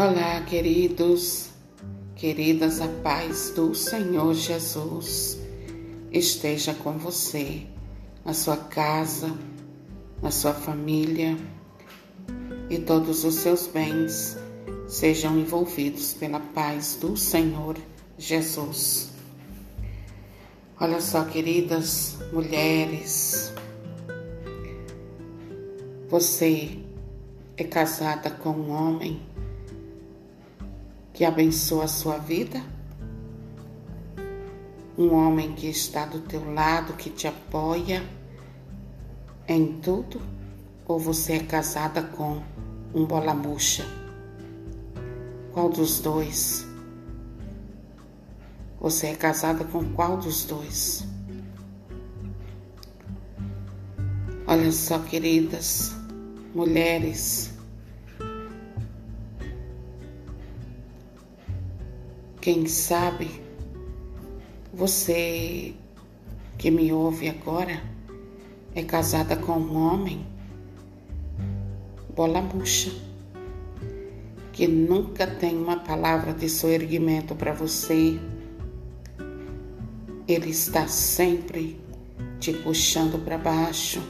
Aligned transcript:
Olá, 0.00 0.40
queridos, 0.42 1.48
queridas, 2.14 2.80
a 2.80 2.86
paz 2.86 3.50
do 3.56 3.74
Senhor 3.74 4.32
Jesus 4.32 5.40
esteja 6.12 6.72
com 6.72 6.92
você, 6.92 7.66
na 8.24 8.32
sua 8.32 8.56
casa, 8.56 9.36
na 10.22 10.30
sua 10.30 10.54
família 10.54 11.36
e 12.70 12.78
todos 12.78 13.24
os 13.24 13.34
seus 13.34 13.66
bens 13.66 14.36
sejam 14.86 15.36
envolvidos 15.36 16.14
pela 16.14 16.38
paz 16.38 16.96
do 17.00 17.16
Senhor 17.16 17.76
Jesus. 18.16 19.10
Olha 20.78 21.00
só, 21.00 21.24
queridas 21.24 22.16
mulheres, 22.32 23.52
você 26.08 26.78
é 27.56 27.64
casada 27.64 28.30
com 28.30 28.50
um 28.50 28.70
homem 28.70 29.27
que 31.18 31.24
abençoa 31.24 31.82
a 31.82 31.88
sua 31.88 32.16
vida? 32.16 32.62
Um 34.96 35.12
homem 35.12 35.52
que 35.52 35.66
está 35.66 36.06
do 36.06 36.20
teu 36.20 36.54
lado, 36.54 36.92
que 36.92 37.10
te 37.10 37.26
apoia 37.26 38.08
em 39.48 39.80
tudo? 39.80 40.20
Ou 40.86 40.96
você 40.96 41.32
é 41.32 41.38
casada 41.40 42.04
com 42.04 42.40
um 42.94 43.04
bola 43.04 43.34
murcha? 43.34 43.84
Qual 45.52 45.68
dos 45.68 45.98
dois? 45.98 46.64
Você 48.80 49.08
é 49.08 49.16
casada 49.16 49.64
com 49.64 49.92
qual 49.94 50.18
dos 50.18 50.44
dois? 50.44 51.04
Olha 54.46 54.70
só, 54.70 55.00
queridas 55.00 55.96
mulheres, 56.54 57.57
Quem 62.40 62.66
sabe 62.66 63.42
você 64.72 65.74
que 66.56 66.70
me 66.70 66.92
ouve 66.92 67.28
agora 67.28 67.82
é 68.74 68.82
casada 68.82 69.36
com 69.36 69.52
um 69.52 69.76
homem 69.76 70.26
bola 72.14 72.42
murcha 72.42 72.90
que 74.58 74.66
nunca 74.66 75.24
tem 75.24 75.56
uma 75.56 75.76
palavra 75.76 76.32
de 76.32 76.48
soerguimento 76.48 77.32
para 77.36 77.52
você. 77.52 78.18
Ele 80.26 80.50
está 80.50 80.88
sempre 80.88 81.80
te 82.40 82.52
puxando 82.52 83.24
para 83.24 83.38
baixo. 83.38 84.02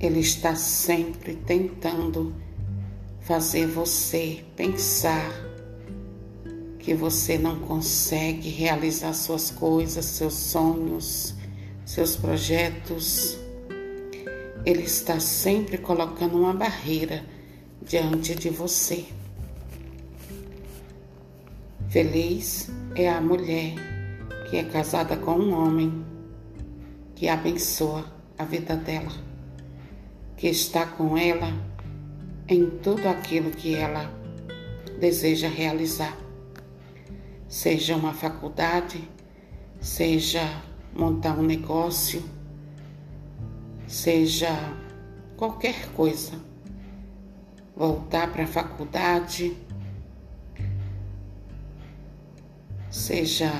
Ele 0.00 0.18
está 0.18 0.56
sempre 0.56 1.36
tentando 1.36 2.34
fazer 3.20 3.68
você 3.68 4.44
pensar 4.56 5.47
que 6.88 6.94
você 6.94 7.36
não 7.36 7.58
consegue 7.58 8.48
realizar 8.48 9.12
suas 9.12 9.50
coisas, 9.50 10.06
seus 10.06 10.32
sonhos, 10.32 11.34
seus 11.84 12.16
projetos. 12.16 13.38
Ele 14.64 14.84
está 14.84 15.20
sempre 15.20 15.76
colocando 15.76 16.38
uma 16.38 16.54
barreira 16.54 17.26
diante 17.82 18.34
de 18.34 18.48
você. 18.48 19.04
Feliz 21.90 22.70
é 22.94 23.10
a 23.10 23.20
mulher 23.20 23.74
que 24.48 24.56
é 24.56 24.64
casada 24.64 25.14
com 25.14 25.32
um 25.32 25.52
homem 25.52 26.06
que 27.14 27.28
abençoa 27.28 28.10
a 28.38 28.46
vida 28.46 28.74
dela, 28.74 29.12
que 30.38 30.48
está 30.48 30.86
com 30.86 31.18
ela 31.18 31.52
em 32.48 32.64
tudo 32.82 33.06
aquilo 33.06 33.50
que 33.50 33.74
ela 33.74 34.10
deseja 34.98 35.48
realizar 35.48 36.27
seja 37.48 37.96
uma 37.96 38.12
faculdade, 38.12 39.08
seja 39.80 40.62
montar 40.94 41.38
um 41.38 41.42
negócio, 41.42 42.22
seja 43.86 44.50
qualquer 45.36 45.90
coisa, 45.92 46.32
voltar 47.74 48.30
para 48.30 48.44
a 48.44 48.46
faculdade, 48.46 49.56
seja 52.90 53.50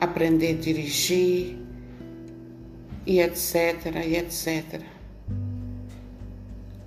aprender 0.00 0.56
a 0.56 0.60
dirigir 0.60 1.58
e 3.06 3.20
etc, 3.20 3.86
e 4.04 4.16
etc. 4.16 4.82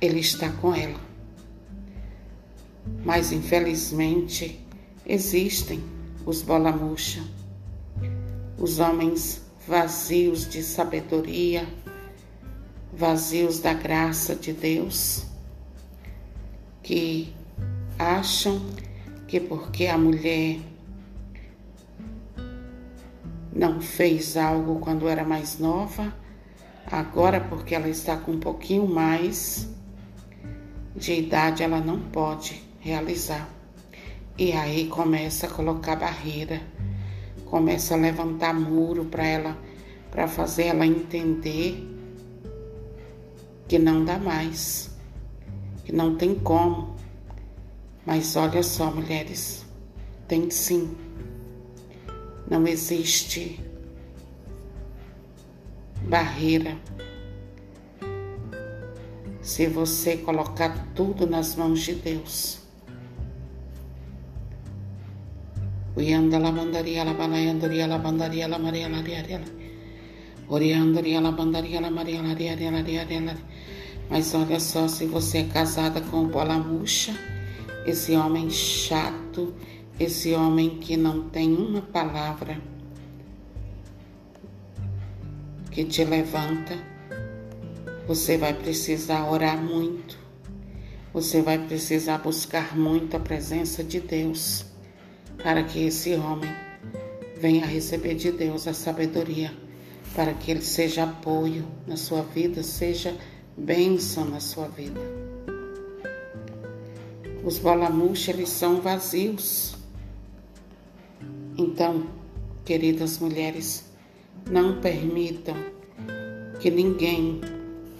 Ele 0.00 0.20
está 0.20 0.50
com 0.52 0.74
ela. 0.74 1.00
Mas 3.04 3.32
infelizmente 3.32 4.65
Existem 5.08 5.80
os 6.24 6.42
bola-murcha, 6.42 7.22
os 8.58 8.80
homens 8.80 9.40
vazios 9.64 10.48
de 10.48 10.64
sabedoria, 10.64 11.64
vazios 12.92 13.60
da 13.60 13.72
graça 13.72 14.34
de 14.34 14.52
Deus, 14.52 15.24
que 16.82 17.32
acham 17.96 18.60
que 19.28 19.38
porque 19.38 19.86
a 19.86 19.96
mulher 19.96 20.58
não 23.52 23.80
fez 23.80 24.36
algo 24.36 24.80
quando 24.80 25.06
era 25.06 25.22
mais 25.22 25.60
nova, 25.60 26.12
agora 26.84 27.40
porque 27.40 27.76
ela 27.76 27.88
está 27.88 28.16
com 28.16 28.32
um 28.32 28.40
pouquinho 28.40 28.88
mais 28.88 29.68
de 30.96 31.12
idade, 31.12 31.62
ela 31.62 31.80
não 31.80 32.00
pode 32.00 32.60
realizar. 32.80 33.55
E 34.38 34.52
aí 34.52 34.86
começa 34.88 35.46
a 35.46 35.50
colocar 35.50 35.96
barreira, 35.96 36.60
começa 37.46 37.94
a 37.94 37.96
levantar 37.96 38.52
muro 38.52 39.06
para 39.06 39.26
ela, 39.26 39.56
para 40.10 40.28
fazer 40.28 40.64
ela 40.64 40.86
entender 40.86 41.88
que 43.66 43.78
não 43.78 44.04
dá 44.04 44.18
mais, 44.18 44.90
que 45.86 45.90
não 45.90 46.16
tem 46.16 46.34
como. 46.34 46.94
Mas 48.04 48.36
olha 48.36 48.62
só, 48.62 48.90
mulheres, 48.90 49.64
tem 50.28 50.50
sim. 50.50 50.94
Não 52.46 52.66
existe 52.68 53.58
barreira. 56.02 56.76
Se 59.40 59.66
você 59.66 60.18
colocar 60.18 60.88
tudo 60.94 61.26
nas 61.26 61.56
mãos 61.56 61.80
de 61.80 61.94
Deus, 61.94 62.65
Uyanda 65.96 66.38
la 66.38 66.52
mandaria 66.52 67.04
la 67.04 67.14
balayandaria 67.14 67.86
la 67.86 67.96
bandaria 67.96 68.46
la 68.46 68.58
maria 68.58 68.86
la 68.86 69.00
diaria 69.00 69.38
la. 69.38 69.46
Oriandaria 70.48 71.22
la 71.22 71.30
bandaria 71.30 71.80
la 71.80 71.88
maria 71.88 72.20
la 72.20 72.34
diaria 72.34 72.70
la 72.70 72.82
diaria 72.82 73.20
la. 73.22 73.34
Mas 74.10 74.34
olha 74.34 74.60
só, 74.60 74.88
se 74.88 75.06
você 75.06 75.38
é 75.38 75.44
casada 75.44 76.02
com 76.02 76.28
bola 76.28 76.58
murcha, 76.58 77.14
esse 77.86 78.14
homem 78.14 78.50
chato, 78.50 79.54
esse 79.98 80.34
homem 80.34 80.78
que 80.78 80.98
não 80.98 81.30
tem 81.30 81.54
uma 81.54 81.80
palavra 81.80 82.60
que 85.70 85.82
te 85.82 86.04
levanta, 86.04 86.78
você 88.06 88.36
vai 88.36 88.52
precisar 88.52 89.30
orar 89.30 89.56
muito. 89.56 90.18
Você 91.14 91.40
vai 91.40 91.58
precisar 91.58 92.18
buscar 92.18 92.76
muito 92.76 93.16
a 93.16 93.20
presença 93.20 93.82
de 93.82 93.98
Deus 93.98 94.65
para 95.42 95.62
que 95.62 95.86
esse 95.86 96.14
homem 96.14 96.50
venha 97.38 97.66
receber 97.66 98.14
de 98.14 98.32
Deus 98.32 98.66
a 98.66 98.72
sabedoria, 98.72 99.52
para 100.14 100.32
que 100.32 100.50
ele 100.50 100.62
seja 100.62 101.04
apoio 101.04 101.66
na 101.86 101.96
sua 101.96 102.22
vida, 102.22 102.62
seja 102.62 103.16
bênção 103.56 104.24
na 104.24 104.40
sua 104.40 104.68
vida. 104.68 105.00
Os 107.44 107.58
bolamuxos, 107.58 108.28
eles 108.28 108.48
são 108.48 108.80
vazios. 108.80 109.76
Então, 111.56 112.06
queridas 112.64 113.18
mulheres, 113.18 113.84
não 114.50 114.80
permitam 114.80 115.54
que 116.58 116.70
ninguém 116.70 117.40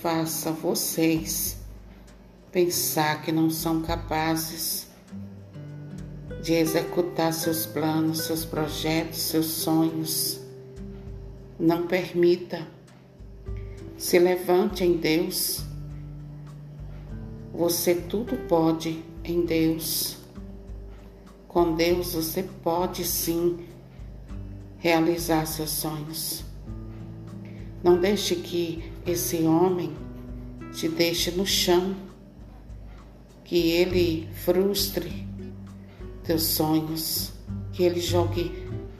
faça 0.00 0.50
vocês 0.50 1.58
pensar 2.50 3.22
que 3.22 3.30
não 3.30 3.50
são 3.50 3.82
capazes 3.82 4.87
de 6.42 6.54
executar 6.54 7.32
seus 7.32 7.66
planos, 7.66 8.22
seus 8.22 8.44
projetos, 8.44 9.18
seus 9.18 9.46
sonhos. 9.46 10.40
Não 11.58 11.86
permita. 11.86 12.66
Se 13.96 14.18
levante 14.18 14.84
em 14.84 14.96
Deus. 14.96 15.62
Você 17.52 17.94
tudo 17.94 18.36
pode 18.48 19.02
em 19.24 19.44
Deus. 19.44 20.16
Com 21.48 21.74
Deus 21.74 22.12
você 22.12 22.42
pode 22.62 23.04
sim 23.04 23.66
realizar 24.78 25.46
seus 25.46 25.70
sonhos. 25.70 26.44
Não 27.82 28.00
deixe 28.00 28.36
que 28.36 28.92
esse 29.04 29.38
homem 29.42 29.96
te 30.72 30.88
deixe 30.88 31.30
no 31.32 31.46
chão, 31.46 31.96
que 33.44 33.70
ele 33.70 34.28
frustre 34.44 35.27
teus 36.28 36.42
sonhos, 36.42 37.32
que 37.72 37.82
ele 37.82 38.00
jogue 38.00 38.52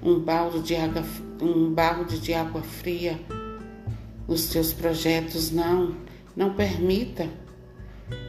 um 0.02 0.18
balde 0.18 0.62
de 0.62 0.74
água, 0.74 1.04
um 1.42 1.74
balde 1.74 2.18
de 2.18 2.32
água 2.32 2.62
fria 2.62 3.20
nos 4.26 4.48
teus 4.48 4.72
projetos. 4.72 5.50
Não, 5.50 5.94
não 6.34 6.54
permita 6.54 7.28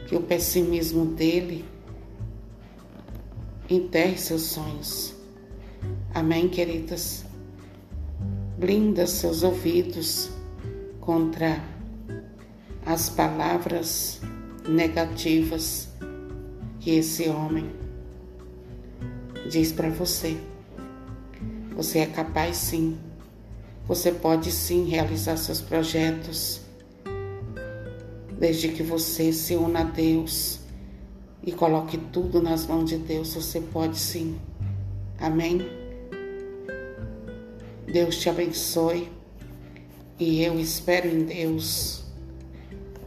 que 0.06 0.14
o 0.14 0.20
pessimismo 0.20 1.06
dele 1.06 1.64
enterre 3.70 4.18
seus 4.18 4.42
sonhos. 4.42 5.14
Amém, 6.12 6.46
queridas? 6.46 7.24
Blinda 8.58 9.06
seus 9.06 9.42
ouvidos 9.42 10.30
contra 11.00 11.64
as 12.84 13.08
palavras 13.08 14.20
negativas 14.68 15.88
que 16.80 16.90
esse 16.90 17.30
homem 17.30 17.80
diz 19.48 19.72
para 19.72 19.88
você. 19.88 20.36
Você 21.76 22.00
é 22.00 22.06
capaz 22.06 22.56
sim. 22.56 22.98
Você 23.86 24.12
pode 24.12 24.52
sim 24.52 24.84
realizar 24.88 25.36
seus 25.36 25.60
projetos, 25.60 26.60
desde 28.38 28.68
que 28.68 28.82
você 28.82 29.32
se 29.32 29.56
una 29.56 29.80
a 29.80 29.84
Deus 29.84 30.60
e 31.42 31.52
coloque 31.52 31.96
tudo 31.96 32.40
nas 32.42 32.66
mãos 32.66 32.88
de 32.88 32.98
Deus. 32.98 33.34
Você 33.34 33.60
pode 33.60 33.98
sim. 33.98 34.38
Amém? 35.18 35.60
Deus 37.90 38.18
te 38.18 38.28
abençoe 38.28 39.10
e 40.18 40.42
eu 40.42 40.60
espero 40.60 41.08
em 41.08 41.24
Deus 41.24 42.04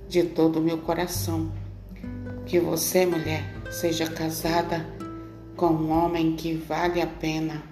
de 0.10 0.24
todo 0.24 0.60
o 0.60 0.62
meu 0.62 0.80
coração 0.80 1.52
que 2.46 2.60
você, 2.60 3.06
mulher, 3.06 3.44
seja 3.72 4.06
casada 4.06 4.86
com 5.56 5.68
um 5.68 5.92
homem 5.92 6.36
que 6.36 6.54
vale 6.54 7.02
a 7.02 7.08
pena. 7.08 7.64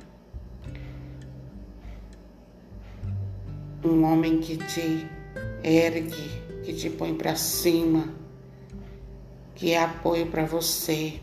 Um 3.83 4.04
homem 4.04 4.39
que 4.39 4.57
te 4.57 5.07
ergue, 5.63 6.42
que 6.63 6.74
te 6.74 6.89
põe 6.89 7.16
para 7.16 7.36
cima, 7.36 8.13
que 9.56 9.72
é 9.72 9.83
apoio 9.83 10.28
para 10.28 10.45
você 10.45 11.19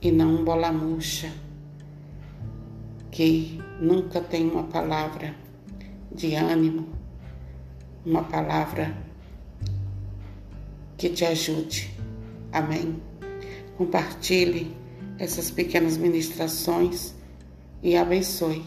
e 0.00 0.10
não 0.10 0.36
um 0.36 0.44
bola 0.44 0.72
murcha, 0.72 1.30
que 3.10 3.60
nunca 3.78 4.20
tem 4.20 4.50
uma 4.50 4.64
palavra 4.64 5.34
de 6.10 6.34
ânimo, 6.34 6.88
uma 8.04 8.24
palavra 8.24 8.96
que 10.96 11.10
te 11.10 11.26
ajude. 11.26 11.94
Amém. 12.52 13.00
Compartilhe 13.76 14.79
essas 15.20 15.50
pequenas 15.50 15.98
ministrações 15.98 17.12
e 17.82 17.94
abençoe 17.94 18.64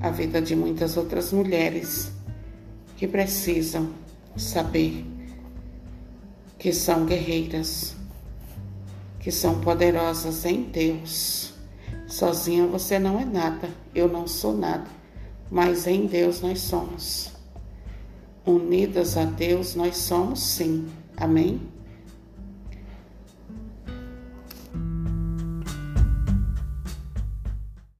a 0.00 0.10
vida 0.10 0.42
de 0.42 0.56
muitas 0.56 0.96
outras 0.96 1.32
mulheres 1.32 2.10
que 2.96 3.06
precisam 3.06 3.90
saber 4.36 5.06
que 6.58 6.72
são 6.72 7.06
guerreiras, 7.06 7.94
que 9.20 9.30
são 9.30 9.60
poderosas 9.60 10.44
em 10.44 10.64
Deus. 10.64 11.54
Sozinha 12.08 12.66
você 12.66 12.98
não 12.98 13.20
é 13.20 13.24
nada, 13.24 13.70
eu 13.94 14.08
não 14.08 14.26
sou 14.26 14.56
nada, 14.56 14.88
mas 15.48 15.86
em 15.86 16.06
Deus 16.06 16.40
nós 16.40 16.62
somos. 16.62 17.30
Unidas 18.44 19.16
a 19.16 19.24
Deus 19.24 19.76
nós 19.76 19.96
somos 19.98 20.40
sim. 20.40 20.88
Amém? 21.16 21.75